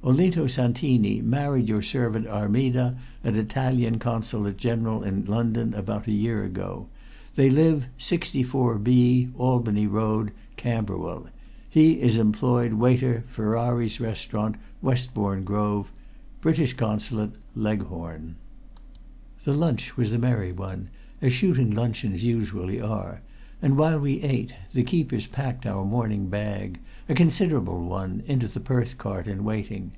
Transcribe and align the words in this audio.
Olinto 0.00 0.46
Santini 0.46 1.20
married 1.20 1.68
your 1.68 1.82
servant 1.82 2.26
Armida 2.28 2.96
at 3.24 3.34
Italian 3.36 3.98
Consulate 3.98 4.56
General 4.56 5.02
in 5.02 5.24
London 5.26 5.74
about 5.74 6.06
a 6.06 6.12
year 6.12 6.44
ago. 6.44 6.86
They 7.34 7.50
live 7.50 7.88
64B, 7.98 9.32
Albany 9.36 9.86
Road, 9.88 10.30
Camberwell: 10.56 11.26
he 11.68 11.94
is 12.00 12.16
employed 12.16 12.74
waiter 12.74 13.24
Ferrari's 13.26 14.00
Restaurant, 14.00 14.54
Westbourne 14.80 15.42
Grove. 15.42 15.90
British 16.40 16.74
Consulate, 16.74 17.32
Leghorn"_ 17.56 18.34
The 19.44 19.52
lunch 19.52 19.96
was 19.98 20.12
a 20.12 20.18
merry 20.18 20.52
one, 20.52 20.88
as 21.20 21.32
shooting 21.34 21.72
luncheons 21.72 22.24
usually 22.24 22.80
are, 22.80 23.20
and 23.60 23.76
while 23.76 23.98
we 23.98 24.20
ate 24.22 24.54
the 24.72 24.84
keepers 24.84 25.26
packed 25.26 25.66
our 25.66 25.84
morning 25.84 26.28
bag 26.28 26.78
a 27.08 27.14
considerable 27.14 27.82
one 27.88 28.22
into 28.26 28.46
the 28.46 28.60
Perth 28.60 28.96
cart 28.98 29.26
in 29.26 29.42
waiting. 29.42 29.90